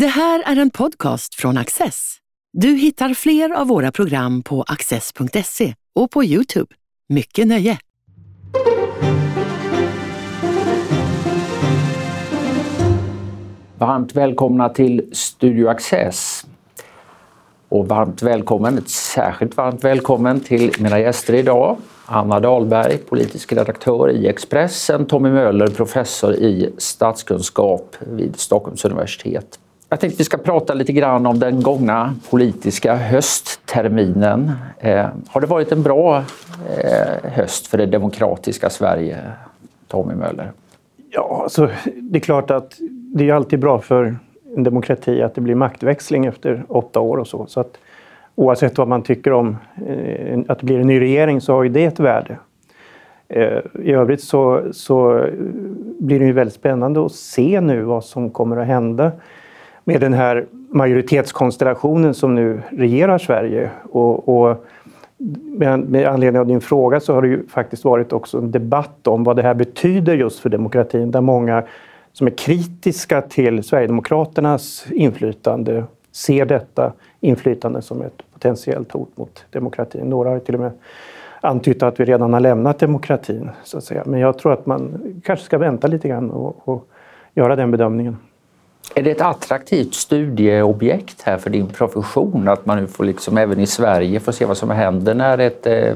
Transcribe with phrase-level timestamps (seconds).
[0.00, 2.16] Det här är en podcast från Access.
[2.52, 6.74] Du hittar fler av våra program på access.se och på Youtube.
[7.08, 7.78] Mycket nöje!
[13.78, 16.46] Varmt välkomna till Studio Access.
[17.68, 21.76] Och varmt välkommen, ett särskilt varmt välkommen till mina gäster idag.
[22.06, 29.58] Anna Dahlberg, politisk redaktör i Expressen, Tommy Möller, professor i statskunskap vid Stockholms universitet.
[29.90, 34.52] Jag tänkte vi ska prata lite grann om den gångna politiska höstterminen.
[34.78, 36.16] Eh, har det varit en bra
[36.78, 39.18] eh, höst för det demokratiska Sverige,
[39.86, 40.52] Tommy Möller?
[41.10, 42.76] Ja, alltså, det är klart att
[43.14, 44.16] det är alltid bra för
[44.56, 47.46] en demokrati att det blir maktväxling efter åtta år och så.
[47.46, 47.78] så att,
[48.34, 51.68] oavsett vad man tycker om eh, att det blir en ny regering så har ju
[51.68, 52.36] det ett värde.
[53.28, 55.26] Eh, I övrigt så, så
[55.98, 59.12] blir det ju väldigt spännande att se nu vad som kommer att hända
[59.88, 63.70] med den här majoritetskonstellationen som nu regerar Sverige.
[63.90, 64.64] Och, och
[65.56, 69.06] med, med anledning av din fråga så har det ju faktiskt varit också en debatt
[69.06, 71.62] om vad det här betyder just för demokratin där många
[72.12, 80.10] som är kritiska till Sverigedemokraternas inflytande ser detta inflytande som ett potentiellt hot mot demokratin.
[80.10, 80.72] Några har till och med
[81.40, 83.50] antytt att vi redan har lämnat demokratin.
[83.64, 84.02] Så att säga.
[84.06, 86.88] Men jag tror att man kanske ska vänta lite grann och, och
[87.34, 88.16] göra den bedömningen.
[88.94, 92.48] Är det ett attraktivt studieobjekt här för din profession?
[92.48, 95.66] Att man nu får liksom även i Sverige får se vad som händer när ett
[95.66, 95.94] eh,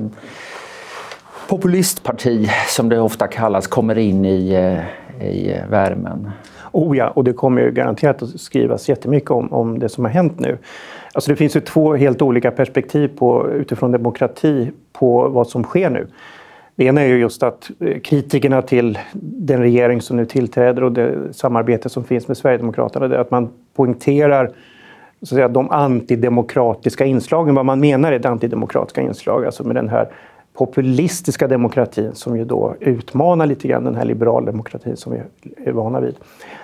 [1.48, 6.30] populistparti, som det ofta kallas, kommer in i, eh, i värmen?
[6.72, 10.12] Oh ja, och det kommer ju garanterat att skrivas jättemycket om, om det som har
[10.12, 10.58] hänt nu.
[11.12, 15.90] Alltså det finns ju två helt olika perspektiv på, utifrån demokrati på vad som sker
[15.90, 16.06] nu.
[16.76, 20.92] Det ena är ju just att eh, kritikerna till den regering som nu tillträder och
[20.92, 24.46] det samarbete som finns med Sverigedemokraterna, det är att man poängterar
[25.22, 27.54] så att säga, de antidemokratiska inslagen.
[27.54, 30.08] Vad man menar är det antidemokratiska inslag, alltså med den här
[30.52, 35.20] populistiska demokratin som ju då utmanar lite grann den här liberaldemokratin som vi
[35.64, 36.14] är vana vid.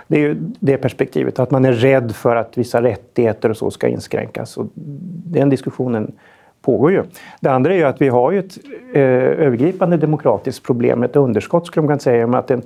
[0.07, 3.71] Det är ju det perspektivet, att man är rädd för att vissa rättigheter och så
[3.71, 4.57] ska inskränkas.
[4.57, 4.67] Och
[5.25, 6.13] den diskussionen
[6.69, 7.03] pågår ju.
[7.41, 8.59] Det andra är ju att vi har ju ett
[8.93, 9.03] eh,
[9.47, 12.63] övergripande demokratiskt problem, ett underskott skulle man kunna säga, med att en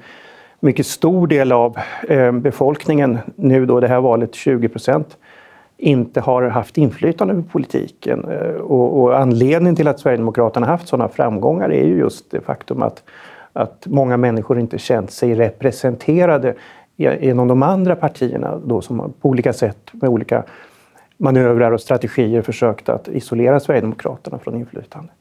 [0.60, 1.76] mycket stor del av
[2.08, 5.16] eh, befolkningen, nu då det här valet 20 procent,
[5.76, 8.24] inte har haft inflytande över politiken.
[8.30, 12.82] Eh, och, och, anledningen till att Sverigedemokraterna haft sådana framgångar är ju just det faktum
[12.82, 13.02] att,
[13.52, 16.54] att många människor inte känt sig representerade
[16.96, 20.44] genom de andra partierna då som på olika sätt med olika
[21.22, 25.12] manövrar och strategier försökt att isolera Sverigedemokraterna från inflytande.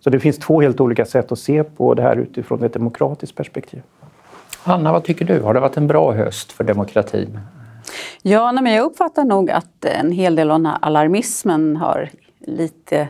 [0.00, 3.36] Så det finns två helt olika sätt att se på det här utifrån ett demokratiskt
[3.36, 3.82] perspektiv.
[4.64, 5.40] Anna, vad tycker du?
[5.40, 7.38] Har det varit en bra höst för demokratin?
[8.22, 13.08] Ja, men jag uppfattar nog att en hel del av den här alarmismen har lite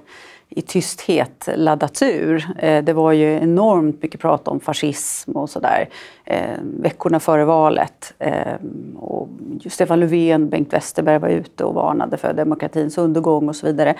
[0.48, 2.46] i tysthet laddats ur.
[2.58, 5.88] Eh, det var ju enormt mycket prat om fascism och sådär
[6.24, 8.14] eh, veckorna före valet.
[8.18, 8.54] Eh,
[8.96, 9.28] och
[9.70, 13.94] Stefan Löfven, Bengt Westerberg var ute och varnade för demokratins undergång och så vidare.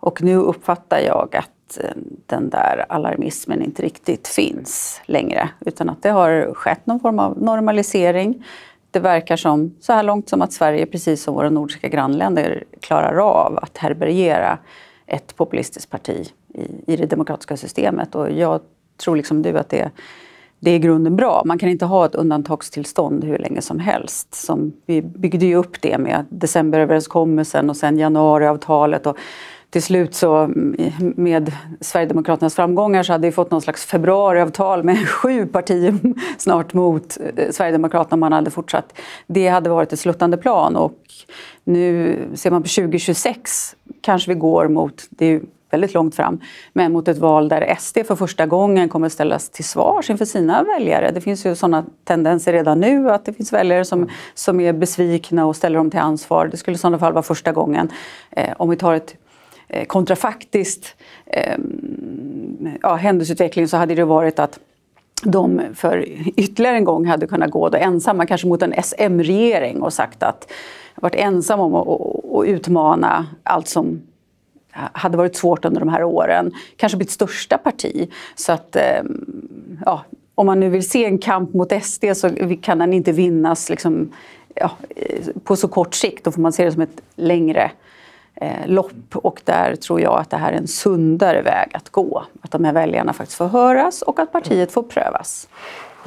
[0.00, 1.78] Och nu uppfattar jag att
[2.26, 7.42] den där alarmismen inte riktigt finns längre utan att det har skett någon form av
[7.42, 8.44] normalisering.
[8.90, 13.16] Det verkar som, så här långt som att Sverige, precis som våra nordiska grannländer, klarar
[13.16, 14.58] av att härbärgera
[15.08, 18.14] ett populistiskt parti i, i det demokratiska systemet.
[18.14, 18.60] Och jag
[18.96, 19.90] tror liksom du att det,
[20.60, 21.42] det är i grunden bra.
[21.44, 24.34] Man kan inte ha ett undantagstillstånd hur länge som helst.
[24.34, 29.06] Som vi byggde ju upp det med decemberöverenskommelsen och sen januariavtalet.
[29.06, 29.18] Och
[29.70, 30.76] till slut så mm,
[31.16, 35.98] med Sverigedemokraternas framgångar så hade vi fått någon slags februariavtal med sju partier
[36.38, 38.98] snart mot eh, Sverigedemokraterna om man hade fortsatt.
[39.26, 40.98] Det hade varit ett sluttande plan och
[41.64, 43.76] nu ser man på 2026
[44.08, 46.40] kanske vi går mot, det är väldigt långt fram,
[46.72, 50.62] men mot ett val där SD för första gången kommer ställas till svars inför sina
[50.62, 51.10] väljare.
[51.10, 55.46] Det finns ju sådana tendenser redan nu att det finns väljare som, som är besvikna
[55.46, 56.48] och ställer dem till ansvar.
[56.50, 57.88] Det skulle i sådana fall vara första gången.
[58.30, 59.14] Eh, om vi tar ett
[59.68, 60.96] eh, kontrafaktiskt
[61.26, 61.58] eh,
[62.82, 64.58] ja, händelseutveckling så hade det varit att
[65.22, 66.04] de för
[66.36, 70.52] ytterligare en gång hade kunnat gå då ensamma, kanske mot en SM-regering och sagt att
[71.00, 74.02] varit ensam om att, och utmana allt som
[74.72, 76.52] hade varit svårt under de här åren.
[76.76, 78.10] Kanske blivit största parti.
[78.34, 80.04] Så att, ehm, ja,
[80.34, 82.30] om man nu vill se en kamp mot SD så
[82.62, 84.12] kan den inte vinnas liksom,
[84.54, 86.24] ja, eh, på så kort sikt.
[86.24, 87.70] Då får man se det som ett längre
[88.34, 89.16] eh, lopp.
[89.16, 92.24] Och där tror jag att det här är en sundare väg att gå.
[92.40, 95.48] Att de här väljarna faktiskt får höras och att partiet får prövas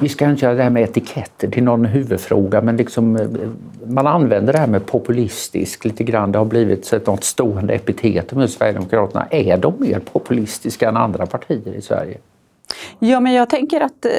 [0.02, 3.28] vi ska inte göra det här med etiketter till någon huvudfråga, men liksom, eh,
[3.86, 6.32] man använder det här med populistisk lite grann.
[6.32, 9.26] Det har blivit ett något stående epitet med Sverigedemokraterna.
[9.30, 12.18] Är de mer populistiska än andra partier i Sverige?
[12.98, 14.10] Ja, men jag tänker att, eh,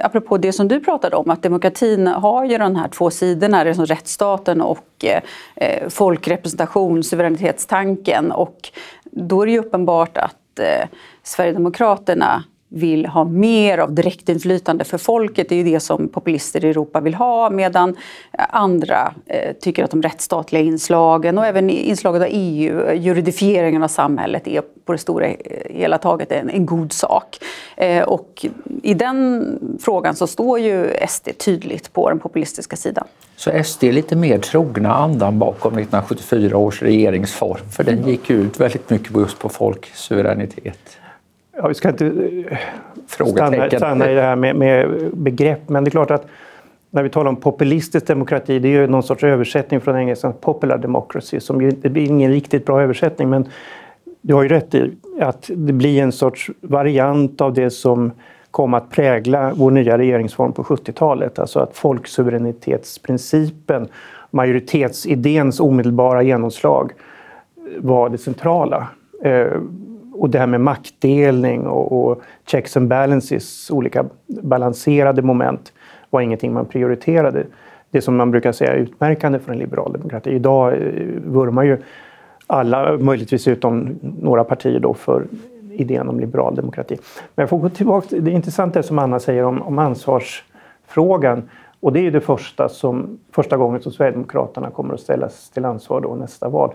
[0.00, 3.74] apropå det som du pratade om, att demokratin har ju de här två sidorna, det
[3.74, 5.22] som rättsstaten och eh,
[5.56, 8.32] eh folkrepresentation, suveränitetstanken.
[8.32, 8.70] Och
[9.04, 10.88] då är det ju uppenbart att eh,
[11.22, 15.48] Sverigedemokraterna vill ha mer av direktinflytande för folket.
[15.48, 17.96] Det är ju det som populister i Europa vill ha medan
[18.32, 24.46] andra eh, tycker att de rättsstatliga inslagen och även inslaget av EU, juridifieringen av samhället,
[24.46, 25.36] är på det stora eh,
[25.70, 27.38] hela taget en, en god sak.
[27.76, 28.46] Eh, och
[28.82, 33.06] i den frågan så står ju SD tydligt på den populistiska sidan.
[33.36, 38.60] Så SD är lite mer trogna andan bakom 1974 års regeringsform för den gick ut
[38.60, 40.99] väldigt mycket just på folksuveränitet.
[41.62, 42.58] Ja, vi ska inte eh,
[43.26, 46.26] stanna, stanna i det här med, med, begrepp, men det är klart att
[46.90, 50.78] när vi talar om populistisk demokrati, det är ju någon sorts översättning från engelska popular
[50.78, 53.48] democracy, som ju, det blir ingen riktigt bra översättning, men
[54.20, 58.12] du har ju rätt i att det blir en sorts variant av det som
[58.50, 61.38] kom att prägla vår nya regeringsform på 70-talet.
[61.38, 63.88] Alltså att folksuveränitetsprincipen,
[64.30, 66.92] majoritetsidéns omedelbara genomslag
[67.78, 68.88] var det centrala.
[70.20, 75.72] Och det här med maktdelning och, och, checks and balances, olika balanserade moment,
[76.10, 77.46] var ingenting man prioriterade.
[77.90, 80.30] Det som man brukar säga är utmärkande för en liberal demokrati.
[80.30, 80.78] Idag eh,
[81.26, 81.78] vurmar ju
[82.46, 85.24] alla, möjligtvis utom några partier då, för
[85.72, 86.96] idén om liberal demokrati.
[87.34, 91.48] Men jag får gå tillbaka till det intressanta som Anna säger om, om ansvarsfrågan.
[91.80, 96.00] Och det är det första, som, första gången som Sverigedemokraterna kommer att ställas till ansvar
[96.00, 96.74] då nästa val.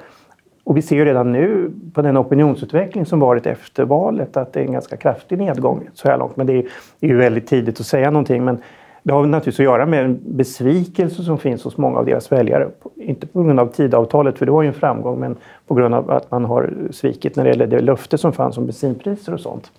[0.66, 4.60] Och vi ser ju redan nu på den opinionsutveckling som varit efter valet att det
[4.60, 6.36] är en ganska kraftig nedgång så här långt.
[6.36, 6.66] Men det är,
[7.00, 8.46] ju väldigt tidigt att säga någonting.
[8.46, 8.58] Men
[9.04, 12.70] det har naturligtvis att göra med en besvikelse som finns hos många av deras väljare.
[12.96, 15.36] Inte på grund av tidavtalet, för det var ju en framgång, men
[15.68, 18.66] på grund av att man har svikit när det gäller det löfte som fanns om
[18.66, 19.72] bensinpriser och sånt.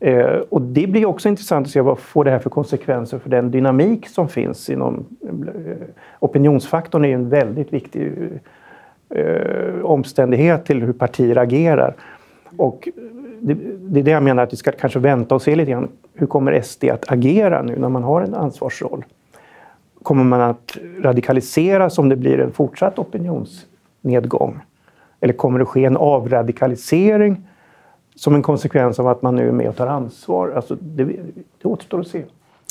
[0.00, 3.30] Eh, och det blir också intressant att se vad får det här för konsekvenser för
[3.30, 5.32] den dynamik som finns inom eh,
[6.18, 8.12] opinionsfaktorn är en väldigt viktig
[9.10, 11.94] eh, omständighet till hur partier agerar.
[12.56, 12.88] Och
[13.40, 15.88] det, det, är det jag menar att vi ska kanske vänta och se lite grann.
[16.14, 19.04] Hur kommer SD att agera nu när man har en ansvarsroll?
[20.02, 24.60] Kommer man att radikaliseras om det blir en fortsatt opinionsnedgång?
[25.20, 27.48] Eller kommer det ske en avradikalisering
[28.14, 30.52] som en konsekvens av att man nu är med och tar ansvar?
[30.56, 31.04] Alltså det,
[31.62, 32.24] det återstår att se.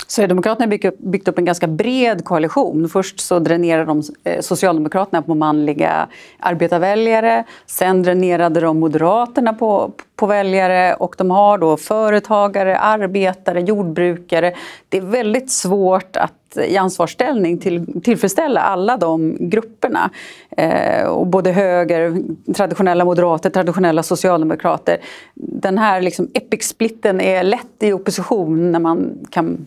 [0.08, 2.90] Sverigedemokraterna har byggt upp, en ganska bred koalition.
[2.90, 6.08] Först så dränerade de eh, Socialdemokraterna på manliga
[6.40, 7.44] arbetarväljare.
[7.66, 14.54] Sen dränerade de Moderaterna på, på väljare och de har då företagare, arbetare, jordbrukare.
[14.90, 20.10] Det är väldigt svårt att i ansvarsställning till, tillfredsställa alla de grupperna.
[20.58, 22.22] Eh, och både höger,
[22.54, 24.98] traditionella moderater, traditionella socialdemokrater.
[25.36, 29.66] Den här liksom epic-splitten är lätt i opposition när man kan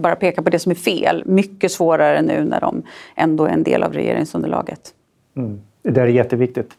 [0.00, 1.22] bara peka på det som är fel.
[1.26, 2.82] Mycket svårare nu när de
[3.16, 4.94] ändå är en del av regeringsunderlaget.
[5.36, 5.60] Mm.
[5.82, 6.76] Det där är jätteviktigt.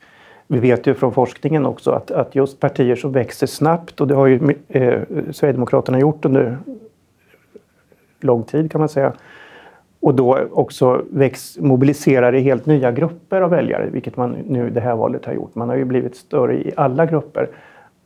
[0.47, 4.15] Vi vet ju från forskningen också att, att just partier som växer snabbt, och det
[4.15, 5.01] har ju eh,
[5.31, 6.57] Sverigedemokraterna gjort under
[8.19, 9.13] lång tid kan man säga,
[9.99, 14.81] och då också väx, mobiliserar i helt nya grupper av väljare, vilket man nu det
[14.81, 15.55] här valet har gjort.
[15.55, 17.49] Man har ju blivit större i alla grupper.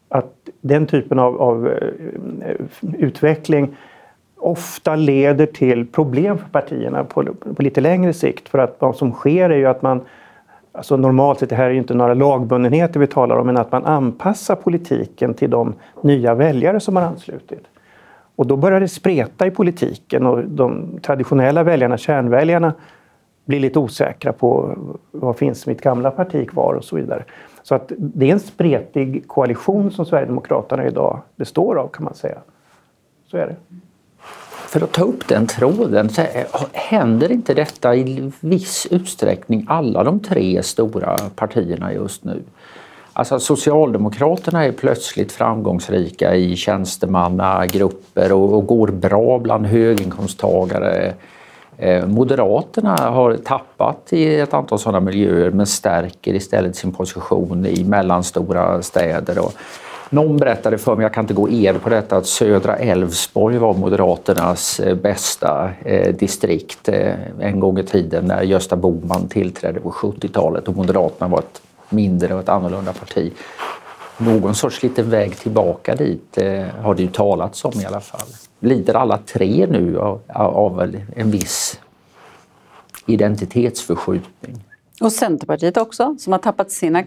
[0.09, 2.55] Att den typen av, av eh,
[2.97, 3.75] utveckling
[4.43, 8.49] ofta leder till problem för partierna på, på, lite längre sikt.
[8.49, 10.01] För att vad som sker är ju att man
[10.75, 13.71] Alltså normalt sett, det här är ju inte några lagbundenheter vi talar om, men att
[13.71, 17.63] man anpassar politiken till de nya väljare som har anslutit.
[18.35, 22.73] Och då börjar det spreta i politiken och de traditionella väljarna, kärnväljarna,
[23.45, 24.77] blir lite osäkra på
[25.11, 27.23] vad finns mitt gamla parti kvar och så vidare.
[27.63, 32.37] Så att det är en spretig koalition som Sverigedemokraterna idag består av kan man säga.
[33.25, 33.55] Så är det.
[34.73, 36.21] För att ta upp den tråden, så
[36.71, 42.43] händer inte detta i viss utsträckning alla de tre stora partierna just nu?
[43.13, 51.13] Alltså Socialdemokraterna är plötsligt framgångsrika i tjänstemannagrupper och, och går bra bland höginkomsttagare.
[51.77, 57.83] Eh, Moderaterna har tappat i ett antal sådana miljöer men stärker istället sin position i
[57.83, 59.39] mellanstora städer.
[60.13, 63.73] Någon berättade för mig, jag kan inte gå er på detta, att södra Älvsborg var
[63.73, 69.91] Moderaternas eh, bästa eh, distrikt eh, en gång i tiden när Gösta Bohman tillträdde på
[69.91, 73.31] 70-talet och Moderaterna var ett mindre och ett annorlunda parti.
[74.17, 78.27] någon sorts liten väg tillbaka dit eh, har det ju talats om i alla fall.
[78.59, 81.79] Lider alla tre nu av, av en viss
[83.05, 84.63] identitetsförskjutning?
[85.01, 87.03] Och Centerpartiet också, som har tappat sina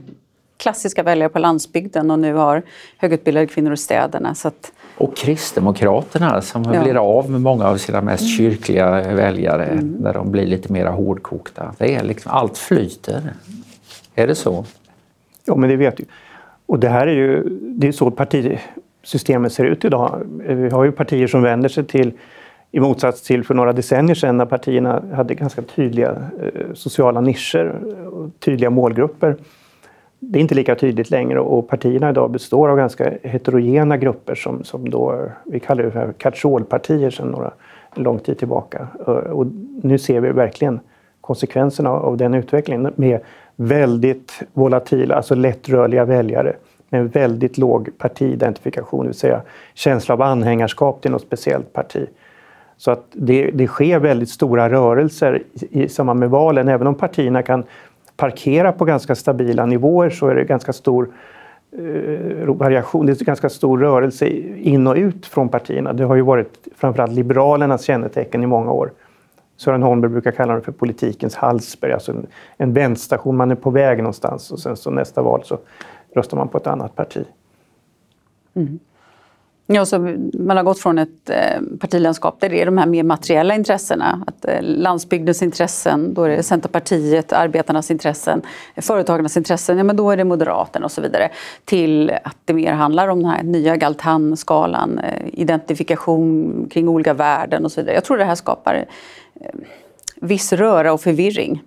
[0.56, 2.62] klassiska väljare på landsbygden och nu har
[2.98, 4.34] högutbildade kvinnor i städerna.
[4.34, 4.72] Så att...
[4.98, 6.82] Och Kristdemokraterna som ja.
[6.82, 9.96] blir av med många av sina mest kyrkliga väljare mm.
[10.00, 11.75] när de blir lite mer hårdkokta.
[11.78, 13.22] Det är liksom, allt flyter.
[14.14, 14.64] Är det så?
[15.44, 16.04] Ja, men det vet du.
[16.66, 20.26] Och det här är ju det är så partisystemet ser ut idag.
[20.38, 22.12] Vi har ju partier som vänder sig till
[22.70, 26.10] i motsats till för några decennier sedan när partierna hade ganska tydliga
[26.42, 27.66] eh, sociala nischer
[28.12, 29.36] och tydliga målgrupper.
[30.18, 34.64] Det är inte lika tydligt längre och partierna idag består av ganska heterogena grupper som,
[34.64, 37.52] som då, vi kallar det för catch sedan några
[37.94, 38.88] lång tid tillbaka.
[39.06, 39.46] Eh, och
[39.82, 40.80] nu ser vi verkligen
[41.20, 43.20] konsekvenserna av den utvecklingen med
[43.56, 46.56] väldigt volatila, alltså lättrörliga väljare
[46.88, 49.42] med väldigt låg partiidentifikation, det vill säga
[49.75, 52.06] känsla av anhängarskap till något speciellt parti.
[52.76, 56.68] Så att det, det sker väldigt stora rörelser i, i samband med valen.
[56.68, 57.64] Även om partierna kan
[58.16, 61.08] parkera på ganska stabila nivåer så är det ganska stor
[61.73, 65.92] eh, variation, det är ganska stor rörelse in och ut från partierna.
[65.92, 68.92] Det har ju varit framförallt Liberalernas kännetecken i många år.
[69.56, 73.37] Sören Holmberg brukar kalla det för politikens Hallsberg, alltså en, en vändstation.
[73.37, 75.58] man är på väg någonstans och sen så nästa val så
[76.14, 77.25] röstar man på ett annat parti.
[78.54, 78.78] Mm.
[79.68, 79.99] Ja, så
[80.32, 84.25] man har gått från ett eh, partilandskap där det är de här mer materiella intressena.
[84.26, 88.42] Att, eh, landsbygdens intressen, då är det Centerpartiet, arbetarnas intressen,
[88.76, 91.30] företagarnas intressen, ja men då är det Moderaterna och så vidare.
[91.64, 97.64] Till att det mer handlar om den här nya Galtan-skalan, eh, identifikation kring olika värden
[97.64, 97.94] och så vidare.
[97.94, 98.85] Jag tror det här skapar
[100.20, 101.62] viss röra och förvirring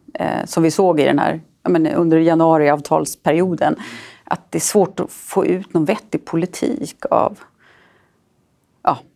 [0.45, 3.75] som vi såg i den här, menar, under januariavtalsperioden.
[4.23, 7.39] Att det är svårt att få ut någon vettig politik av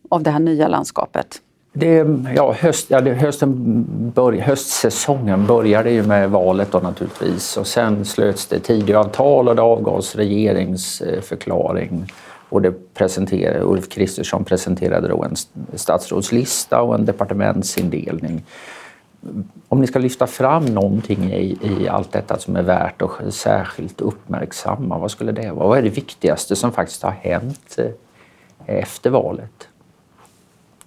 [0.08, 1.40] av det här nya landskapet?
[1.76, 2.06] Det,
[2.36, 3.84] ja, höst, ja, det, hösten
[4.14, 9.62] börj, höstsäsongen började ju med valet då naturligtvis och sen slöts det Tidöavtal och det
[9.62, 12.12] avgavs regeringsförklaring.
[12.48, 15.36] Och det presenterade, Ulf Kristersson presenterade då en
[15.74, 18.44] statsrådslista och en departementsindelning.
[19.68, 24.00] Om ni ska lyfta fram någonting i, i allt detta som är värt att särskilt
[24.00, 25.68] uppmärksamma, vad skulle det vara?
[25.68, 29.68] Vad är det viktigaste som faktiskt har hänt eh, efter valet?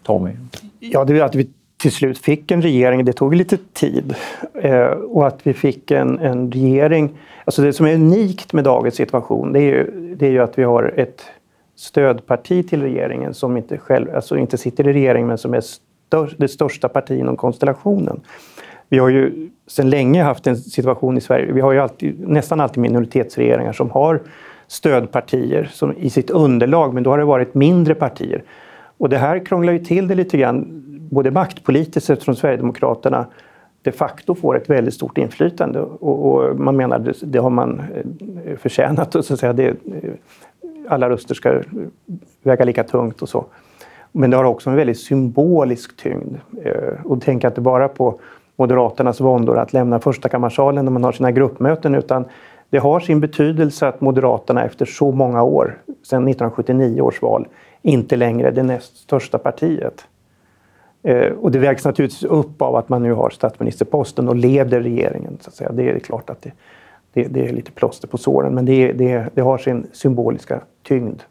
[0.07, 0.31] Tommy?
[0.79, 3.05] Ja, det är att vi till slut fick en regering.
[3.05, 4.15] Det tog lite tid.
[4.53, 7.17] Eh, och att vi fick en, en regering...
[7.45, 10.57] Alltså det som är unikt med dagens situation det är ju, det är ju att
[10.57, 11.23] vi har ett
[11.75, 16.33] stödparti till regeringen som inte, själv, alltså inte sitter i regeringen men som är stör,
[16.37, 18.21] det största partiet inom konstellationen.
[18.89, 22.59] Vi har ju sedan länge haft en situation i Sverige, vi har ju alltid, nästan
[22.59, 24.21] alltid minoritetsregeringar som har
[24.67, 28.43] stödpartier som, i sitt underlag, men då har det varit mindre partier.
[28.97, 33.25] Och det här krånglar ju till det lite grann, både maktpolitiskt eftersom Sverigedemokraterna
[33.81, 37.81] de facto får ett väldigt stort inflytande och, och man menar det, det har man
[38.45, 39.15] eh, förtjänat.
[39.15, 39.75] Och så att säga, det, eh,
[40.87, 41.61] alla röster ska
[42.43, 43.45] väga lika tungt och så.
[44.11, 46.35] Men det har också en väldigt symbolisk tyngd.
[46.63, 48.19] Eh, och tänk inte bara på
[48.55, 52.25] Moderaternas våndor att lämna förstakammarsalen när man har sina gruppmöten utan
[52.69, 57.47] det har sin betydelse att Moderaterna efter så många år, sedan 1979 års val,
[57.81, 60.05] inte längre det näst största partiet.
[61.03, 65.37] Eh, och det vägs naturligtvis upp av att man nu har statsministerposten och leder regeringen.
[65.41, 65.71] Så att säga.
[65.71, 66.51] Det är klart att det,
[67.13, 71.21] det, det är lite plåster på såren, men det, det, det har sin symboliska tyngd.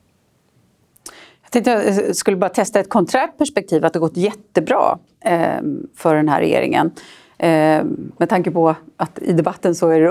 [1.42, 5.60] Jag tänkte jag skulle bara testa ett konträrt perspektiv, att det gått jättebra eh,
[5.96, 6.90] för den här regeringen.
[7.38, 7.84] Eh,
[8.16, 10.06] med tanke på att i debatten så är det,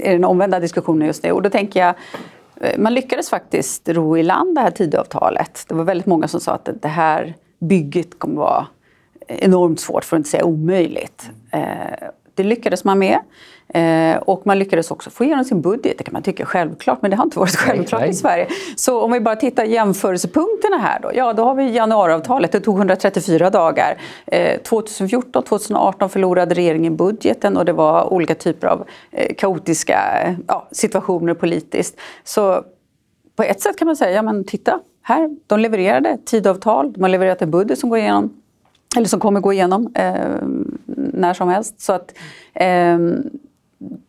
[0.00, 1.32] är det den omvända diskussionen just nu.
[1.32, 1.94] Och då tänker jag,
[2.60, 5.64] Eh, man lyckades faktiskt ro i land det här Tidöavtalet.
[5.68, 8.66] Det var väldigt många som sa att det här bygget kommer vara
[9.26, 11.30] enormt svårt, för att inte säga omöjligt.
[11.50, 12.08] Eh,
[12.42, 13.18] det lyckades man med.
[13.74, 15.98] Eh, och man lyckades också få igenom sin budget.
[15.98, 18.46] Det kan man tycka är självklart, men det har inte varit självklart nej, i Sverige.
[18.76, 21.10] Så om vi bara tittar jämförelsepunkterna här då.
[21.14, 22.52] Ja, då har vi januariavtalet.
[22.52, 23.98] Det tog 134 dagar.
[24.26, 29.98] Eh, 2014, 2018 förlorade regeringen budgeten och det var olika typer av eh, kaotiska
[30.48, 32.00] ja, situationer politiskt.
[32.24, 32.64] Så
[33.36, 37.08] på ett sätt kan man säga, ja men titta här, de levererade tidavtal, de har
[37.08, 38.39] levererat en budget som går igenom
[38.96, 40.36] eller som kommer gå igenom eh,
[41.12, 41.80] när som helst.
[41.80, 42.14] Så att,
[42.54, 42.98] eh,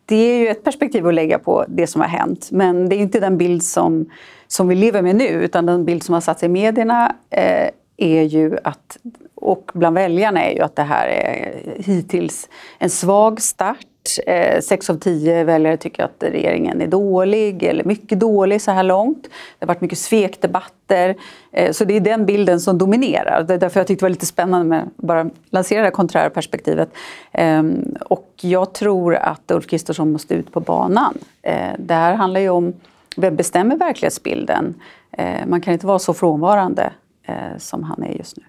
[0.04, 2.48] det är ju ett perspektiv att lägga på det som har hänt.
[2.52, 4.10] Men det är inte den bild som,
[4.46, 8.22] som vi lever med nu, utan den bild som har satts i medierna eh, är
[8.22, 8.98] ju att,
[9.34, 12.48] och bland väljarna är ju att det här är hittills
[12.78, 13.86] en svag start
[14.26, 18.82] Eh, sex av tio väljare tycker att regeringen är dålig eller mycket dålig så här
[18.82, 19.22] långt.
[19.22, 21.16] Det har varit mycket svekdebatter.
[21.52, 23.44] Eh, så det är den bilden som dominerar.
[23.48, 26.30] Det är därför jag tyckte det var lite spännande med att bara lansera det konträra
[26.30, 26.88] perspektivet.
[27.32, 27.62] Eh,
[28.00, 31.18] och jag tror att Ulf Kristersson måste ut på banan.
[31.42, 32.72] Eh, det här handlar ju om
[33.16, 34.74] vem bestämmer verklighetsbilden?
[35.12, 36.92] Eh, man kan inte vara så frånvarande
[37.26, 38.42] eh, som han är just nu.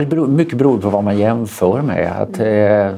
[0.00, 2.22] Det beror, mycket beror på vad man jämför med.
[2.22, 2.94] Att, eh,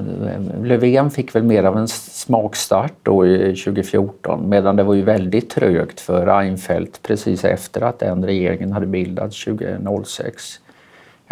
[0.65, 5.51] Löfven fick väl mer av en smakstart då i 2014 medan det var ju väldigt
[5.51, 10.61] trögt för Reinfeldt precis efter att den regeringen hade bildats 2006.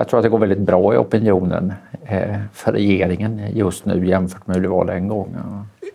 [0.00, 1.72] Jag tror att det går väldigt bra i opinionen
[2.04, 5.40] eh, för regeringen just nu jämfört med hur det var den gången.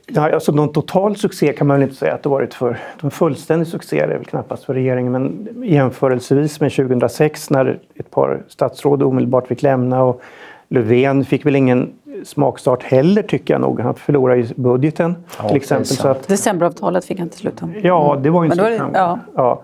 [0.08, 2.78] Ja, alltså någon total succé kan man väl inte säga att det varit för.
[3.04, 8.12] En fullständig succé är det väl knappast för regeringen men jämförelsevis med 2006 när ett
[8.12, 10.22] par statsråd omedelbart fick lämna och
[10.70, 11.90] Löfven fick väl ingen
[12.24, 13.80] smakstart heller tycker jag nog.
[13.80, 15.86] Han förlorade ju budgeten Ja, till exempel.
[15.86, 17.62] Så att, Decemberavtalet fick han till slut.
[17.84, 18.96] ja, det var ju en Men då stor är det- framgång.
[19.02, 19.20] ja.
[19.36, 19.62] Ja.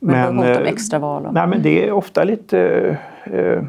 [0.00, 1.26] Men, men hot om eh, extraval.
[1.26, 2.58] och- Nej, men det är ofta lite
[3.24, 3.62] eh,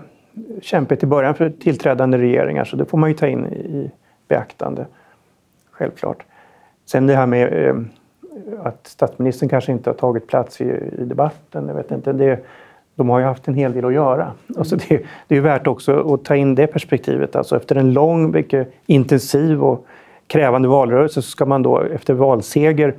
[0.62, 3.92] kämpigt i början för tillträdande regeringar så det får man ju ta in i
[4.28, 4.86] beaktande.
[5.72, 6.24] Självklart.
[6.86, 7.76] Sen det här med eh,
[8.64, 10.66] att statsministern kanske inte har tagit plats i,
[11.00, 11.68] i debatten.
[11.68, 12.40] Jag vet inte, det,
[12.96, 14.32] de har ju haft en hel del att göra.
[14.58, 14.88] Alltså det,
[15.28, 17.36] det är ju värt också att ta in det perspektivet.
[17.36, 19.86] Alltså efter en lång, mycket intensiv och
[20.28, 22.96] krävande valrörelse så ska man då efter valseger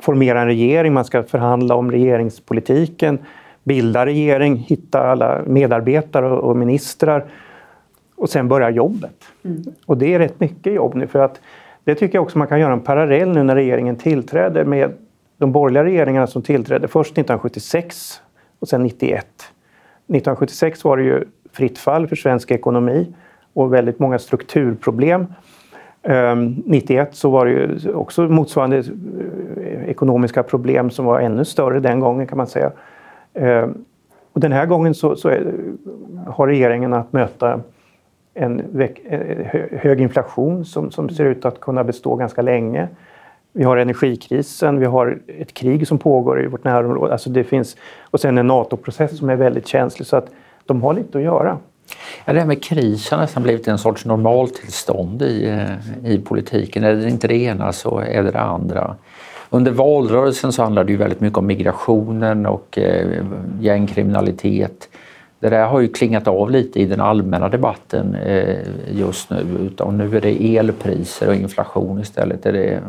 [0.00, 3.18] formera en regering, man ska förhandla om regeringspolitiken,
[3.68, 7.24] bilda regering, hitta alla medarbetare och ministrar
[8.16, 9.24] och sen börja jobbet.
[9.86, 11.40] Och det är rätt mycket jobb nu för att
[11.84, 14.92] det tycker jag också man kan göra en parallell nu när regeringen tillträder med
[15.38, 18.20] de borgerliga regeringarna som tillträdde först 1976
[18.58, 19.26] och sen 91.
[20.06, 23.14] 1976 var det ju fritt fall för svensk ekonomi
[23.52, 25.26] och väldigt många strukturproblem.
[26.02, 31.80] Ehm, 91 så var det ju också motsvarande eh, ekonomiska problem som var ännu större
[31.80, 32.72] den gången kan man säga.
[33.38, 33.68] Eh,
[34.32, 35.52] och den här gången så, så är,
[36.26, 37.60] har regeringen att möta
[38.34, 42.88] en veck- eh, hög inflation som, som ser ut att kunna bestå ganska länge.
[43.52, 47.12] Vi har energikrisen, vi har ett krig som pågår i vårt närområde.
[47.12, 47.76] Alltså det finns,
[48.10, 50.06] och sen en NATO-process som är väldigt känslig.
[50.06, 50.28] Så att
[50.66, 51.58] de har lite att göra.
[52.24, 56.84] Ja, det här med kris har nästan blivit en sorts normaltillstånd i, eh, i politiken.
[56.84, 58.96] Är det inte det ena så är det det andra.
[59.50, 63.24] Under valrörelsen så handlade det ju väldigt mycket om migrationen och eh,
[63.60, 64.88] gängkriminalitet.
[65.40, 68.56] Det där har ju klingat av lite i den allmänna debatten eh,
[68.90, 69.46] just nu.
[69.60, 72.46] Utan nu är det elpriser och inflation istället.
[72.46, 72.80] Är det,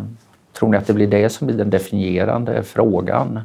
[0.53, 3.39] tror ni att det blir det som blir den definierande frågan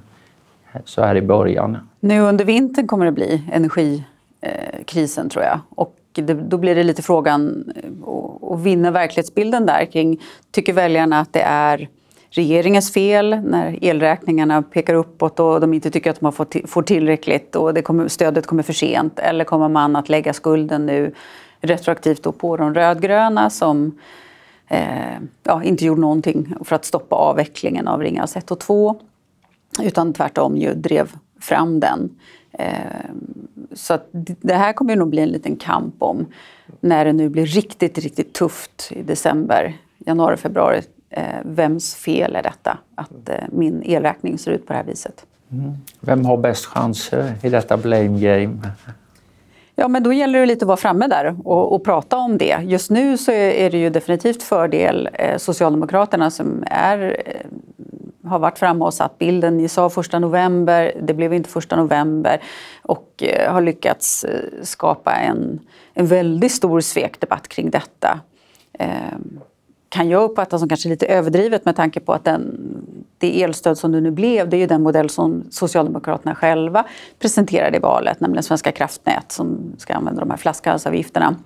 [0.85, 1.77] så här i början?
[2.01, 5.61] Nu under vintern kommer det bli energikrisen eh, tror jag.
[5.71, 7.65] Och det, då blir det lite frågan
[8.07, 11.89] att- att vinna verklighetsbilden där kring, tycker väljarna att det är
[12.35, 16.33] regeringens fel när elräkningarna pekar uppåt och de inte tycker att de
[16.67, 19.19] får tillräckligt och det kommer, stödet kommer för sent?
[19.19, 21.15] Eller kommer man att lägga skulden nu
[21.61, 23.99] retroaktivt då på de rödgröna som
[24.69, 29.01] eh, ja, inte gjorde någonting för att stoppa avvecklingen av Ringhals 1 och 2
[29.83, 32.11] utan tvärtom ju drev fram den.
[32.53, 32.67] Eh,
[33.73, 34.09] Så att
[34.41, 36.27] det här kommer nog bli en liten kamp om
[36.81, 40.83] när det nu blir riktigt, riktigt tufft i december, januari, februari.
[41.17, 45.27] Eh, Vems fel är detta att eh, min elräkning ser ut på det här viset?
[46.01, 48.59] Vem har bäst chanser i detta blame game?
[49.75, 52.59] Ja, men då gäller det lite att vara framme där och, och prata om det.
[52.63, 58.59] Just nu så är, det ju definitivt fördel eh, Socialdemokraterna som är, eh, har varit
[58.59, 59.57] framme och satt bilden.
[59.57, 62.43] Ni sa första november, det blev inte första november
[62.83, 65.61] och eh, har lyckats eh, skapa en,
[65.95, 68.21] en väldigt stor svekdebatt kring detta.
[69.95, 72.59] Kan jag uppfatta som kanske lite överdrivet med tanke på att den,
[73.19, 76.85] det elstöd som det nu blev, det är ju den modell som Socialdemokraterna själva
[77.19, 81.37] presenterade i valet, nämligen Svenska kraftnät som ska använda de här flaskhalsavgifterna.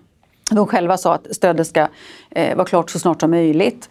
[0.51, 1.89] De själva sa att stödet ska
[2.31, 3.89] eh, vara klart så snart som möjligt.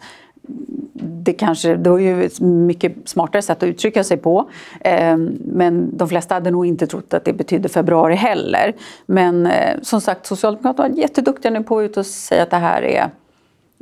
[1.22, 4.50] Det, kanske, det var ju ett mycket smartare sätt att uttrycka sig på.
[4.80, 8.74] Ehm, men de flesta hade nog inte trott att det betydde februari heller.
[9.06, 12.56] Men eh, som sagt, Socialdemokraterna var jätteduktiga nu på att ut och säga att det
[12.56, 13.10] här är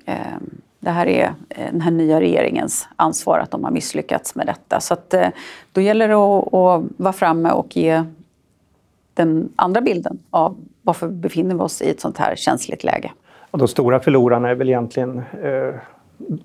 [0.06, 4.46] ehm, det här är eh, den här nya regeringens ansvar att de har misslyckats med
[4.46, 4.81] detta.
[4.81, 5.29] Så att, eh,
[5.72, 8.05] då gäller det att, att vara framme och ge
[9.14, 13.12] den andra bilden av varför vi befinner vi oss i ett sånt här känsligt läge.
[13.51, 15.75] Och de stora förlorarna är väl egentligen eh,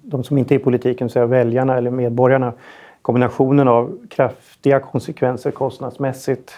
[0.01, 2.53] de som inte är i politiken, så är väljarna eller medborgarna.
[3.01, 6.53] Kombinationen av kraftiga konsekvenser kostnadsmässigt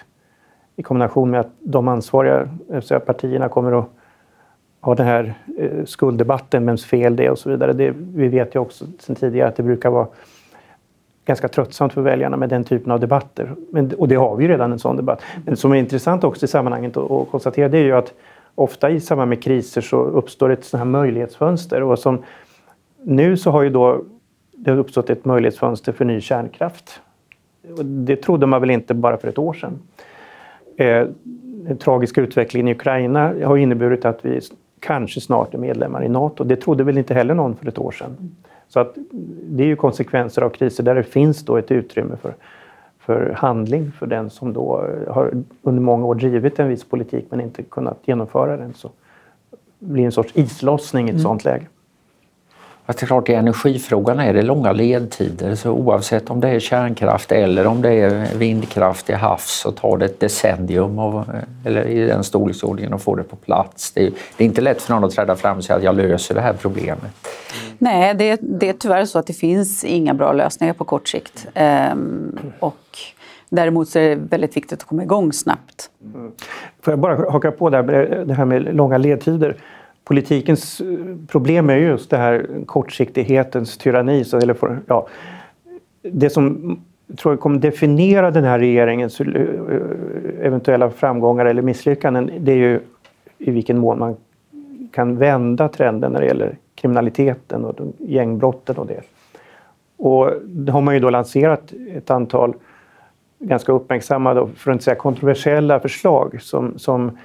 [0.75, 2.47] i kombination med att de ansvariga,
[3.05, 3.89] partierna, kommer att
[4.83, 7.73] ha den här eh, skulddebatten, vems fel det är och så vidare.
[7.73, 10.07] Det, vi vet ju också sedan tidigare att det brukar vara
[11.25, 13.55] ganska tröttsamt för väljarna med den typen av debatter.
[13.71, 15.21] Men, och det har vi ju redan en sån debatt.
[15.45, 18.13] Men som är intressant också i sammanhanget att konstatera det är ju att
[18.55, 21.83] ofta i samband med kriser så uppstår ett sånt här möjlighetsfönster.
[21.83, 22.23] Och som,
[23.03, 24.01] nu så har ju då
[24.51, 27.01] det har uppstått ett möjlighetsfönster för ny kärnkraft.
[27.83, 29.79] Det trodde man väl inte bara för ett år sedan.
[30.77, 31.07] Eh,
[31.67, 34.41] den tragiska utvecklingen i Ukraina har inneburit att vi
[34.83, 36.43] kanske snart är medlemmar i Nato.
[36.43, 38.35] Det trodde väl inte heller någon för ett år sedan.
[38.67, 38.97] Så att
[39.43, 42.35] det är ju konsekvenser av kriser där det finns då ett utrymme för,
[42.99, 47.41] för handling för den som då har under många år drivit en viss politik men
[47.41, 48.73] inte kunnat genomföra den.
[48.73, 48.91] Så
[49.79, 51.23] det blir en sorts islossning i ett mm.
[51.23, 51.65] sådant läge.
[52.85, 56.59] Att det är klart, i energifrågan är det långa ledtider så oavsett om det är
[56.59, 61.25] kärnkraft eller om det är vindkraft i havs så tar det ett decennium av,
[61.65, 63.91] eller i den storleksordningen att få det på plats.
[63.91, 65.95] Det är, det är, inte lätt för någon att träda fram och säga att jag
[65.95, 67.27] löser det här problemet.
[67.77, 71.47] Nej, det, det är tyvärr så att det finns inga bra lösningar på kort sikt.
[71.53, 72.77] Ehm, och
[73.55, 75.89] Däremot så är det väldigt viktigt att komma igång snabbt.
[76.15, 76.31] Mm.
[76.81, 77.83] Får jag bara haka på där,
[78.25, 79.57] det här med långa ledtider
[80.03, 80.87] politikens eh,
[81.27, 84.23] problem är just det här kortsiktighetens tyranni.
[84.23, 85.07] Så, eller för, ja,
[86.01, 86.77] det som
[87.17, 92.55] tror jag kommer definiera den här regeringens eh, eh, eventuella framgångar eller misslyckanden det är
[92.55, 92.79] ju
[93.37, 94.15] i vilken mån man
[94.91, 99.01] kan vända trenden när det gäller kriminaliteten och gängbrotten och det.
[99.97, 102.53] Och det har man ju då lanserat ett antal
[103.39, 107.17] ganska uppmärksammade, för att inte säga kontroversiella förslag som, som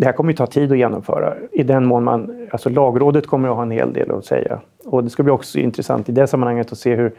[0.00, 3.48] det här kommer ju ta tid att genomföra i den mån man, alltså lagrådet kommer
[3.48, 4.60] att ha en hel del att säga.
[4.84, 7.12] Och det ska bli också intressant i det sammanhanget att se hur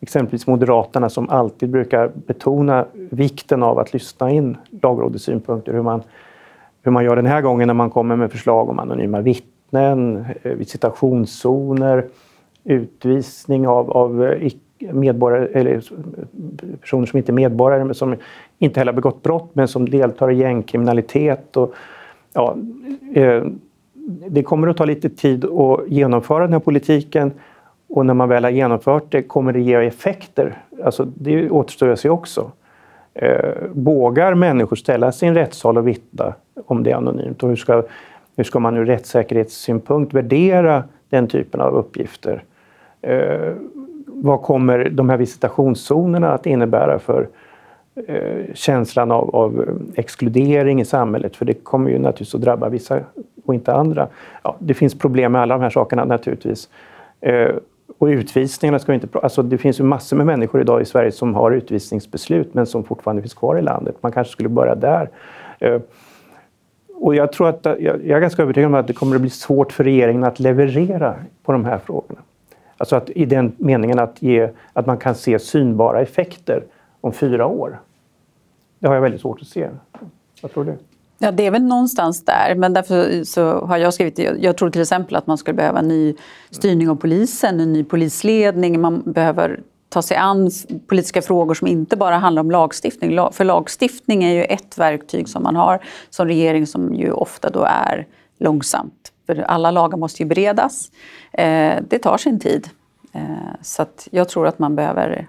[0.00, 6.02] exempelvis Moderaterna som alltid brukar betona vikten av att lyssna in lagrådets synpunkter, hur man,
[6.82, 10.52] hur man gör den här gången när man kommer med förslag om anonyma vittnen, eh,
[10.52, 12.04] visitationszoner,
[12.64, 14.52] utvisning av, av eh,
[14.92, 15.80] medborgare, eller eh,
[16.80, 18.16] personer som inte är medborgare men som
[18.58, 21.74] inte heller har begått brott men som deltar i gängkriminalitet och
[22.32, 22.56] ja,
[23.14, 23.44] eh,
[24.28, 27.32] det kommer att ta lite tid att genomföra den här politiken
[27.88, 30.62] och när man väl har genomfört det kommer det ge effekter.
[30.84, 32.50] Alltså, det återstår att se också.
[33.14, 36.34] Eh, vågar människor ställa sin i en rättssal och vittna
[36.66, 37.42] om det är anonymt?
[37.42, 37.82] Och hur ska,
[38.36, 42.44] hur ska man ur rättssäkerhetssynpunkt värdera den typen av uppgifter?
[43.02, 43.52] Eh,
[44.06, 47.28] vad kommer de här visitationszonerna att innebära för
[48.06, 53.00] Eh, känslan av, av, exkludering i samhället, för det kommer ju naturligtvis att drabba vissa
[53.44, 54.08] och inte andra.
[54.42, 56.68] Ja, det finns problem med alla de här sakerna naturligtvis.
[57.20, 57.50] Eh,
[57.98, 61.12] och utvisningarna ska vi inte alltså Det finns ju massor med människor idag i Sverige
[61.12, 63.96] som har utvisningsbeslut men som fortfarande finns kvar i landet.
[64.00, 65.10] Man kanske skulle börja där.
[65.58, 65.80] Eh,
[66.94, 69.22] och jag tror att eh, jag, jag är ganska övertygad om att det kommer att
[69.22, 72.20] bli svårt för regeringen att leverera på de här frågorna.
[72.76, 76.62] Alltså att, i den meningen att, ge, att man kan se synbara effekter
[77.00, 77.78] om fyra år.
[78.78, 79.68] Det har jag väldigt svårt att se.
[80.42, 80.78] Vad tror du?
[81.18, 82.54] Ja, det är väl någonstans där.
[82.54, 85.88] Men därför så har jag skrivit, jag tror till exempel att man skulle behöva en
[85.88, 86.14] ny
[86.50, 88.80] styrning av polisen, en ny polisledning.
[88.80, 90.50] Man behöver ta sig an
[90.86, 93.18] politiska frågor som inte bara handlar om lagstiftning.
[93.32, 97.64] För lagstiftning är ju ett verktyg som man har som regering som ju ofta då
[97.64, 98.06] är
[98.38, 99.12] långsamt.
[99.26, 100.90] För alla lagar måste ju beredas.
[101.32, 102.68] Eh, det tar sin tid.
[103.12, 103.22] Eh,
[103.62, 105.28] så jag tror att man behöver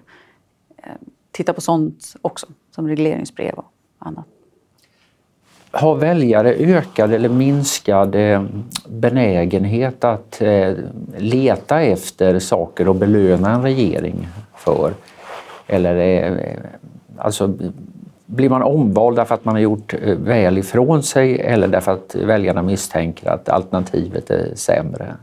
[1.40, 3.66] titta på sånt också, som regleringsbrev och
[4.00, 4.26] annat.
[5.72, 8.44] Har väljare ökad eller minskad eh,
[8.88, 10.74] benägenhet att eh,
[11.18, 14.94] leta efter saker och belöna en regering för?
[15.68, 16.58] Eller eh,
[17.18, 17.54] alltså,
[18.26, 22.62] blir man omvald därför att man har gjort väl ifrån sig eller därför att väljarna
[22.62, 25.16] misstänker att alternativet är sämre?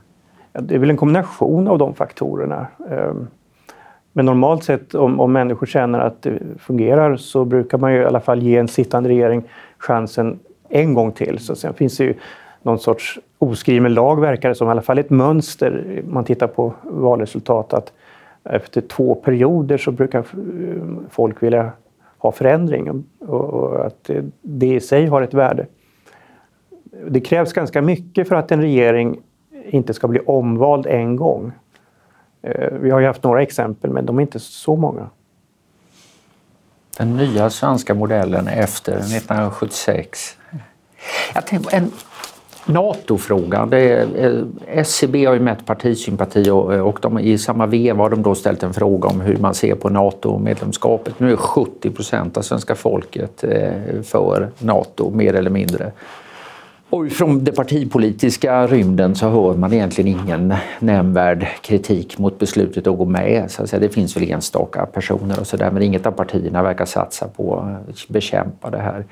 [0.52, 2.66] Det är väl en kombination av de faktorerna.
[4.16, 8.05] Men normalt sett om, om människor känner att det fungerar så brukar man ju i
[8.05, 9.42] alla fall ge en sittande regering
[9.79, 11.38] chansen en gång till.
[11.38, 12.14] Så sen finns det ju
[12.62, 16.02] någon sorts oskriven lag verkar det som, i alla fall ett mönster.
[16.09, 17.92] Man tittar på valresultat att
[18.44, 20.24] efter två perioder så brukar
[21.11, 21.70] folk vilja
[22.18, 24.11] ha förändring och att
[24.42, 25.66] det i sig har ett värde.
[27.09, 29.20] Det krävs ganska mycket för att en regering
[29.70, 31.52] inte ska bli omvald en gång.
[32.42, 35.11] Eh, vi har ju haft några exempel, men de är inte så många.
[36.99, 40.37] Den nya svenska modellen efter 1976.
[41.35, 41.92] Jag tänkte, en
[42.66, 43.72] NATO-frågan.
[43.72, 48.22] Eh, SCB har ju mätt partisympati och, eh, och de, i samma veva har de
[48.22, 51.20] då ställt en fråga om hur man ser på NATO-medlemskapet.
[51.20, 53.44] Nu är 70 procent av svenska folket
[54.05, 55.92] för NATO, mer eller mindre.
[56.90, 62.99] Och från den partipolitiska rymden så hör man egentligen ingen nämnvärd kritik mot beslutet att
[62.99, 63.51] gå med.
[63.51, 66.85] Så att säga, det finns väl enstaka personer och sådär men inget av partierna verkar
[66.85, 69.05] satsa på att bekämpa det här.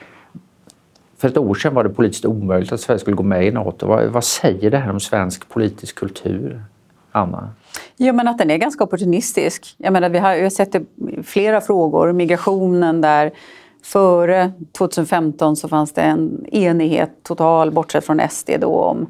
[1.18, 3.86] För ett år sedan var det politiskt omöjligt att Sverige skulle gå med i Nato.
[3.86, 6.62] Vad, vad säger det här om svensk politisk kultur?
[7.12, 7.48] Anna?
[7.96, 9.74] Jo, men att den är ganska opportunistisk.
[9.78, 10.82] Jag menar, vi har, vi har sett det
[11.18, 12.12] i flera frågor.
[12.12, 13.32] Migrationen där
[13.84, 19.06] Före 2015 så fanns det en enighet total, bortsett från SD, då, om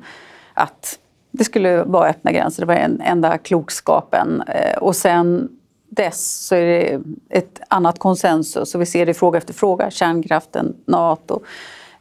[0.54, 0.98] att
[1.30, 2.62] det skulle vara öppna gränser.
[2.62, 4.42] Det var den enda klokskapen.
[4.48, 5.48] Eh, och sen
[5.88, 9.90] dess så är det ett annat konsensus och vi ser det i fråga efter fråga.
[9.90, 11.40] Kärnkraften, Nato.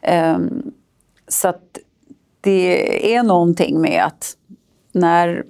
[0.00, 0.72] Ehm,
[1.28, 1.78] så att
[2.40, 4.36] det är någonting med att
[4.92, 5.44] när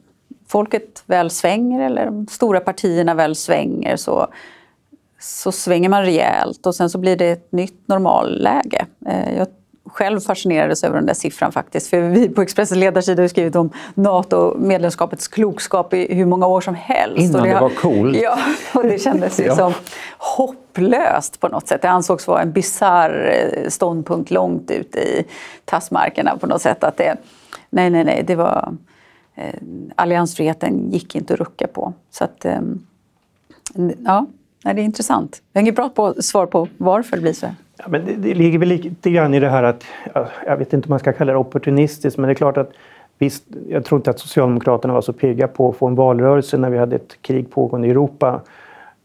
[0.47, 4.27] folket väl svänger eller de stora partierna väl svänger så
[5.25, 8.87] så svänger man rejält och sen så blir det ett nytt normalläge.
[9.07, 9.47] Eh, jag
[9.87, 11.91] själv fascinerades över den där siffran faktiskt.
[11.91, 16.75] För vi på Expressens ledarsida har skrivit om NATO-medlemskapets klokskap i hur många år som
[16.75, 17.19] helst.
[17.19, 18.17] Innan det, det var coolt.
[18.23, 18.39] Ja,
[18.75, 19.57] och det kändes ju ja.
[19.57, 19.73] som
[20.19, 21.83] hopplöst på något sätt.
[21.83, 25.25] Det ansågs vara en bizarr eh, ståndpunkt långt ute i
[25.65, 26.85] tassmarkerna på något sätt.
[26.85, 27.17] Att det,
[27.71, 28.75] nej, nej, nej, det var...
[29.37, 29.55] Eh,
[29.97, 31.93] alliansfriheten gick inte att rucka på.
[32.11, 32.61] Så att, eh,
[34.05, 34.27] ja,
[34.65, 35.43] Nej, det är intressant.
[35.53, 37.47] Jag har inget bra på, svar på varför det blir så.
[37.77, 39.85] Ja, men det, det ligger väl lite grann i det här att,
[40.47, 42.73] jag vet inte om man ska kalla det opportunistiskt, men det är klart att
[43.19, 46.71] visst, jag tror inte att Socialdemokraterna var så pigga på att få en valrörelse när
[46.71, 48.41] vi hade ett krig pågående i Europa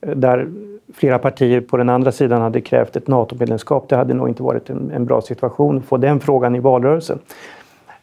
[0.01, 0.47] eh, där
[0.93, 3.89] flera partier på den andra sidan hade krävt ett NATO-medlemskap.
[3.89, 7.19] Det hade nog inte varit en, en, bra situation att få den frågan i valrörelsen.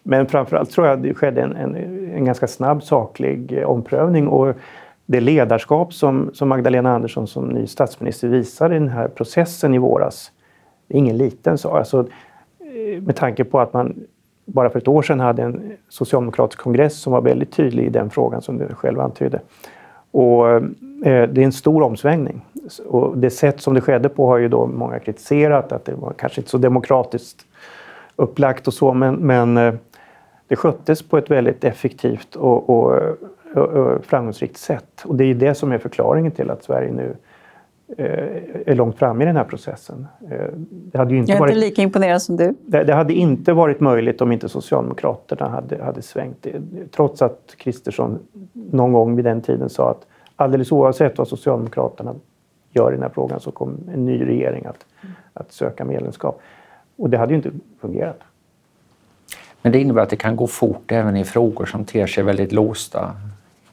[0.02, 1.76] Men framförallt tror jag det skedde en, en,
[2.14, 4.54] en ganska snabb saklig eh, omprövning och
[5.06, 9.78] det ledarskap som, som Magdalena Andersson som ny statsminister visar i den här processen i
[9.78, 10.32] våras,
[10.88, 11.78] det är ingen liten sak.
[11.78, 12.06] Alltså,
[12.60, 13.94] eh, med tanke på att man
[14.44, 18.10] bara för ett år sedan hade en socialdemokratisk kongress som var väldigt tydlig i den
[18.10, 19.40] frågan som du själv antydde.
[20.10, 20.62] Och, eh,
[21.02, 22.44] det är en stor omsvängning.
[22.86, 26.12] Och det sätt som det skedde på har ju då många kritiserat, att det var
[26.12, 27.46] kanske inte så demokratiskt
[28.16, 29.74] upplagt och så, men, men eh,
[30.48, 33.16] det sköttes på ett väldigt effektivt och, och
[34.02, 35.02] framgångsrikt sätt.
[35.04, 37.16] Och det är det som är förklaringen till att Sverige nu
[38.66, 40.06] är långt fram i den här processen.
[40.68, 42.54] Det hade ju inte Jag är varit, inte lika imponerad som du.
[42.60, 46.46] Det, det, hade inte varit möjligt om inte Socialdemokraterna hade, hade svängt.
[46.90, 48.18] Trots att Kristersson
[48.52, 52.14] någon gång vid den tiden sa att alldeles oavsett vad Socialdemokraterna
[52.70, 54.86] gör i den här frågan så kommer en ny regering att,
[55.34, 56.40] att söka medlemskap.
[56.96, 58.20] Och det hade ju inte fungerat.
[59.62, 62.52] Men det innebär att det kan gå fort även i frågor som ter sig väldigt
[62.52, 63.16] låsta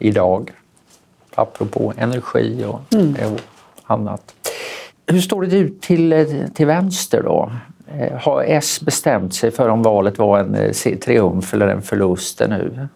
[0.03, 0.51] idag.
[1.35, 3.15] Apropå energi och, mm.
[3.33, 3.39] och
[3.83, 4.35] annat.
[5.07, 7.51] Hur står det ut till, till vänster då?
[7.99, 12.41] Eh, har S bestämt sig för om valet var en eh, triumf eller en förlust
[12.49, 12.87] nu?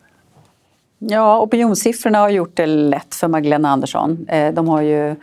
[0.99, 4.25] Ja, opinionssiffrorna har gjort det lätt för Magdalena Andersson.
[4.29, 5.15] Eh, de har ju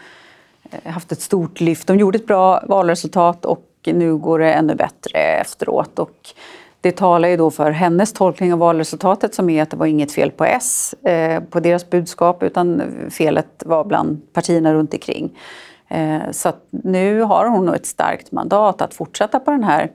[0.84, 1.86] haft ett stort lyft.
[1.86, 5.98] De gjorde ett bra valresultat och nu går det ännu bättre efteråt.
[5.98, 6.28] Och
[6.84, 10.12] det talar ju då för hennes tolkning av valresultatet som är att det var inget
[10.12, 15.38] fel på S, eh, på deras budskap, utan felet var bland partierna runt omkring.
[15.88, 19.90] Eh, så nu har hon nog ett starkt mandat att fortsätta på den här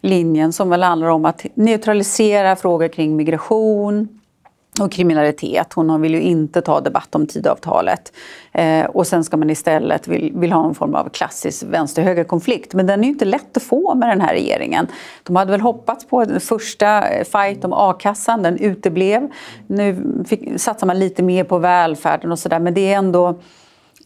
[0.00, 4.20] linjen som väl handlar om att neutralisera frågor kring migration,
[4.80, 5.72] och kriminalitet.
[5.72, 8.12] Hon vill ju inte ta debatt om Tidöavtalet.
[8.52, 12.74] Eh, och sen ska man istället vill, vill ha någon form av klassisk vänster-höger-konflikt.
[12.74, 14.86] Men den är ju inte lätt att få med den här regeringen.
[15.22, 19.28] De hade väl hoppats på en första eh, fight om a-kassan, den uteblev.
[19.66, 19.96] Nu
[20.28, 23.40] fick, satsar man lite mer på välfärden och sådär, men det är ändå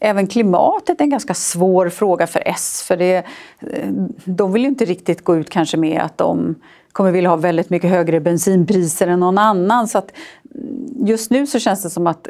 [0.01, 2.83] Även klimatet är en ganska svår fråga för S.
[2.87, 3.15] För det,
[3.59, 3.89] eh,
[4.25, 6.55] de vill ju inte riktigt gå ut kanske med att de
[6.99, 9.87] kommer vilja ha väldigt mycket högre bensinpriser än någon annan.
[9.87, 10.11] Så att
[11.05, 12.27] just nu så känns det som att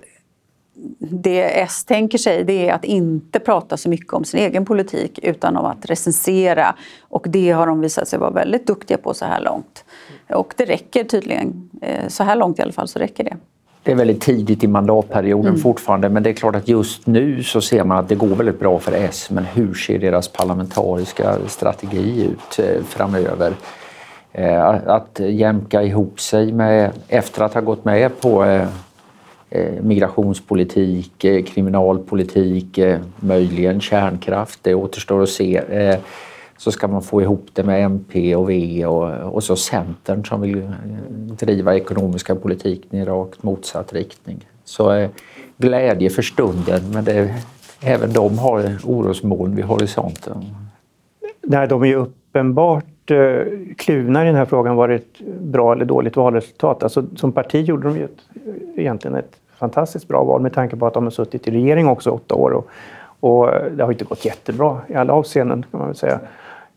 [1.00, 5.20] det S tänker sig det är att inte prata så mycket om sin egen politik
[5.24, 6.76] utan om att recensera.
[7.02, 9.86] Och det har de visat sig vara väldigt duktiga på så här långt.
[10.30, 11.70] Och det räcker tydligen.
[11.82, 13.38] Eh, så här långt i alla fall så räcker det.
[13.84, 15.62] Det är väldigt tidigt i mandatperioden mm.
[15.62, 18.60] fortfarande men det är klart att just nu så ser man att det går väldigt
[18.60, 23.54] bra för S men hur ser deras parlamentariska strategi ut eh, framöver?
[24.40, 28.68] Eh, att jämka ihop sig med, efter att ha gått med på eh,
[29.50, 32.80] eh, migrationspolitik, kriminalpolitik,
[33.20, 35.62] möjligen kärnkraft, det återstår att se.
[36.58, 40.42] Så ska man få ihop det med MP och V och, och så Centern som
[40.42, 40.72] vill
[41.40, 44.48] driva ekonomiska politiken i rakt motsatt riktning.
[44.64, 45.08] Så
[45.58, 47.36] glädje för stunden men det,
[47.82, 50.46] även de har orosmoln vid horisonten.
[51.42, 53.46] Nej, de är ju uppenbart Eh,
[53.78, 56.84] kluvna i den här frågan var det ett bra eller dåligt valresultat.
[56.84, 58.20] Alltså, som parti gjorde de ju ett,
[58.76, 62.12] egentligen ett fantastiskt bra val med tanke på att de har suttit i regering också
[62.12, 62.52] åtta år.
[62.52, 62.70] Och,
[63.20, 66.20] och det har inte gått jättebra i alla avseenden kan man väl säga.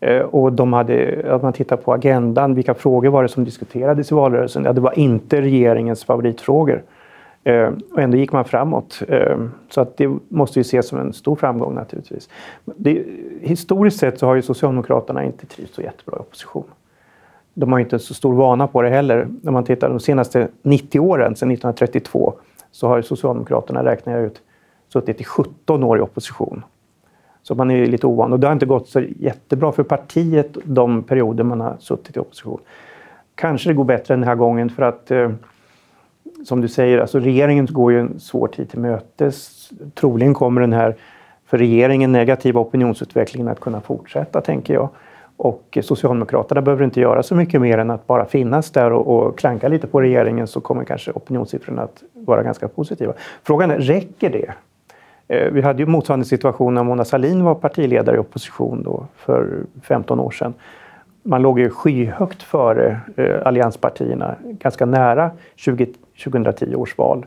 [0.01, 4.13] Eh, och de hade, att man tittar på agendan, vilka frågor var det som diskuterades
[4.13, 4.65] i valrörelsen?
[4.65, 6.83] Ja, det var inte regeringens favoritfrågor.
[7.45, 9.03] Eh, och ändå gick man framåt.
[9.09, 12.29] Eh, så att det måste ju ses som en stor framgång naturligtvis.
[12.65, 13.05] Det,
[13.41, 16.65] historiskt sett så har ju Socialdemokraterna inte trivts så jättebra i opposition.
[17.55, 19.29] De har inte så stor vana på det heller.
[19.43, 22.35] När man tittar de senaste 90 åren, sedan 1932,
[22.71, 24.43] så har Socialdemokraterna, räknar jag ut,
[24.89, 26.65] suttit i 17 år i opposition.
[27.43, 28.33] Så man är lite ovan.
[28.33, 32.21] Och det har inte gått så jättebra för partiet de perioder man har suttit i
[32.21, 32.61] opposition.
[33.35, 35.31] Kanske det går bättre den här gången för att eh,
[36.45, 39.69] som du säger, alltså regeringen går ju en svår tid till mötes.
[39.95, 40.97] Troligen kommer den här
[41.47, 44.89] för regeringen negativa opinionsutvecklingen att kunna fortsätta, tänker jag.
[45.37, 49.39] Och Socialdemokraterna behöver inte göra så mycket mer än att bara finnas där och, och
[49.39, 53.13] klanka lite på regeringen så kommer kanske opinionssiffrorna att vara ganska positiva.
[53.43, 54.53] Frågan är, räcker det?
[55.29, 59.65] Eh, vi hade ju motsvarande situation när Mona Sahlin var partiledare i opposition då för
[59.83, 60.55] 15 år sedan.
[61.23, 65.87] Man låg ju skyhögt före eh, allianspartierna, ganska nära 20,
[66.25, 67.27] 2010 års val.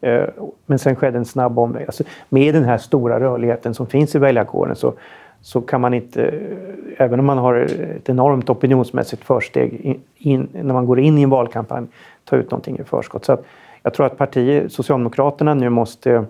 [0.00, 0.24] Eh,
[0.66, 1.86] men sen skedde en snabb omväg.
[1.86, 4.94] Alltså, med den här stora rörligheten som finns i väljarkåren så,
[5.40, 10.48] så kan man inte, eh, även om man har ett enormt opinionsmässigt försteg in, in,
[10.52, 11.86] när man går in i en valkampanj,
[12.24, 13.24] ta ut någonting i förskott.
[13.24, 13.44] Så att
[13.82, 16.24] jag tror att partiet, Socialdemokraterna nu måste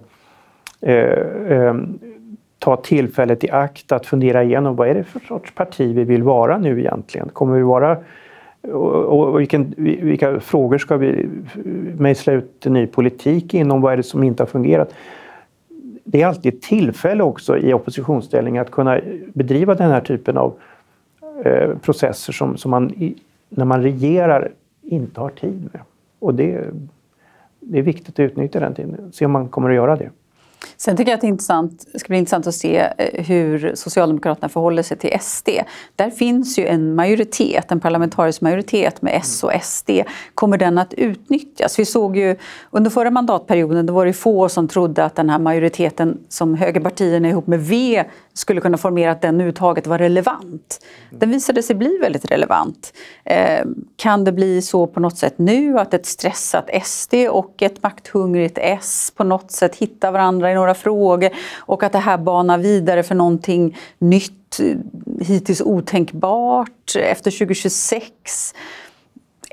[0.81, 0.97] eh,
[1.49, 1.75] eh,
[2.63, 6.23] ta tillfället i akt att fundera igenom vad är det för sorts parti vi vill
[6.23, 7.29] vara nu egentligen?
[7.29, 7.97] Kommer vi vara
[9.07, 11.29] och vilken, vilka frågor ska vi
[11.99, 13.81] mejsla ut ny politik inom?
[13.81, 14.95] Vad är det som inte har fungerat?
[16.05, 19.01] Det är alltid ett tillfälle också i oppositionsställning att kunna
[19.33, 20.55] bedriva den här typen av
[21.45, 23.15] eh, processer som, som man
[23.49, 24.51] när man regerar
[24.83, 25.83] inte har tid med.
[26.19, 26.65] Och det,
[27.61, 30.11] det är viktigt att utnyttja den tiden, se om man kommer att göra det.
[30.77, 33.73] Sen tycker jag att det, är intressant, det ska bli intressant att se eh, hur
[33.75, 35.49] Socialdemokraterna förhåller sig till SD.
[35.97, 39.91] Där finns ju en majoritet, en parlamentarisk majoritet med S och SD.
[40.35, 41.79] Kommer den att utnyttjas?
[41.79, 42.37] Vi såg ju
[42.71, 47.29] under förra mandatperioden, då var det få som trodde att den här majoriteten som högerpartierna
[47.29, 50.85] ihop med V skulle kunna formera att den uttaget var relevant.
[51.11, 52.93] Den visade sig bli väldigt relevant.
[53.25, 53.65] Eh,
[53.97, 58.59] kan det bli så på något sätt nu att ett stressat SD och ett makthungrigt
[58.61, 63.03] S på något sätt hittar varandra i några frågor och att det här banar vidare
[63.03, 64.77] för någonting nytt, eh,
[65.27, 68.55] hittills otänkbart eh, efter 2026?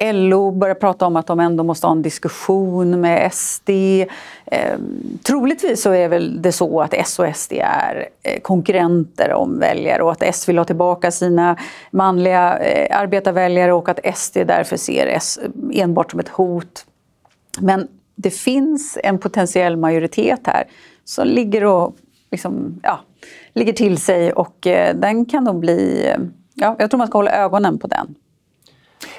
[0.02, 3.70] LO börjar prata om att de ändå måste ha en diskussion med SD.
[4.46, 4.80] Eh,
[5.24, 10.04] troligtvis så är väl det så att S och SD är eh, konkurrenter om väljare
[10.04, 11.58] och att S vill ha tillbaka sina
[11.92, 16.86] manliga eh, arbetarväljare och att SD därför ser S eh, enbart som ett hot.
[17.60, 20.64] Men det finns en potentiell majoritet här
[21.06, 21.96] som ligger, och,
[22.32, 23.00] liksom, ja,
[23.54, 26.08] ligger till sig och eh, den kan nog bli...
[26.08, 26.20] Eh,
[26.54, 28.16] ja, jag tror man ska hålla ögonen på den.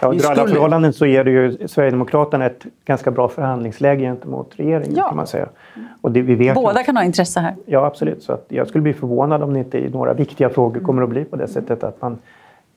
[0.00, 4.96] Ja, under alla förhållanden så ger det ju Sverigedemokraterna ett ganska bra förhandlingsläge gentemot regeringen.
[4.96, 5.08] Ja.
[5.08, 5.48] kan man säga.
[6.00, 7.54] Och det, vi vet Båda kan ha intresse här.
[7.66, 8.22] Ja, absolut.
[8.22, 10.86] Så att jag skulle bli förvånad om det inte i några viktiga frågor mm.
[10.86, 12.18] kommer att bli på det sättet att man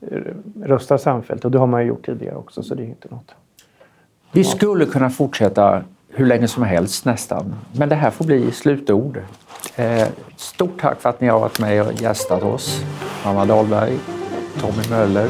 [0.02, 0.18] eh,
[0.64, 1.46] röstar samfällt.
[1.46, 3.36] Och det har man ju gjort tidigare också, så det är inte något.
[4.32, 9.20] Vi skulle kunna fortsätta hur länge som helst nästan, men det här får bli slutord.
[9.76, 12.82] Eh, stort tack för att ni har varit med och gästat oss.
[13.26, 13.98] Anna Dahlberg,
[14.60, 15.30] Tommy Möller,